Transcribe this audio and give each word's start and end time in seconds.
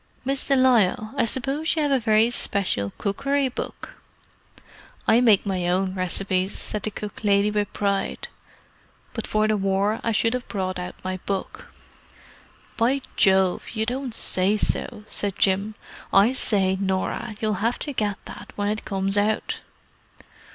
"Miss 0.25 0.47
de 0.47 0.55
Lisle, 0.55 1.13
I 1.15 1.25
suppose 1.25 1.75
you 1.75 1.83
have 1.83 1.91
a 1.91 1.99
very 1.99 2.31
special 2.31 2.91
cookery 2.97 3.49
book?" 3.49 4.01
"I 5.07 5.21
make 5.21 5.45
my 5.45 5.67
own 5.69 5.93
recipes," 5.93 6.57
said 6.57 6.81
the 6.81 6.89
cook 6.89 7.23
lady 7.23 7.51
with 7.51 7.71
pride. 7.71 8.27
"But 9.13 9.27
for 9.27 9.47
the 9.47 9.57
war 9.57 9.99
I 10.03 10.11
should 10.11 10.33
have 10.33 10.47
brought 10.47 10.79
out 10.79 10.95
my 11.03 11.17
book." 11.27 11.71
"By 12.77 13.01
Jove, 13.15 13.69
you 13.75 13.85
don't 13.85 14.15
say 14.15 14.57
so!" 14.57 15.03
said 15.05 15.37
Jim. 15.37 15.75
"I 16.11 16.33
say, 16.33 16.79
Norah, 16.81 17.33
you'll 17.39 17.61
have 17.61 17.77
to 17.85 17.93
get 17.93 18.17
that 18.25 18.53
when 18.55 18.69
it 18.69 18.85
comes 18.85 19.19
out." 19.19 19.59